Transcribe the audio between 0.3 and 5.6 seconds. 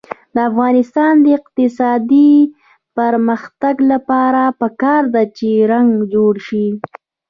د افغانستان د اقتصادي پرمختګ لپاره پکار ده چې